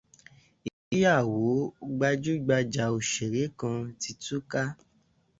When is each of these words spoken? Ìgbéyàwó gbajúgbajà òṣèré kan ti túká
Ìgbéyàwó 0.69 1.49
gbajúgbajà 1.97 2.83
òṣèré 2.95 3.43
kan 3.59 3.79
ti 4.01 4.11
túká 4.23 4.63